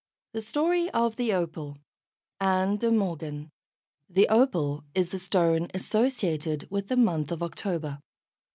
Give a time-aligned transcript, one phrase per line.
[0.33, 1.77] _THE STORY OF THE OPAL
[2.39, 3.51] ANN DE MORGAN
[4.09, 7.99] The opal is the stone associated with the month of October.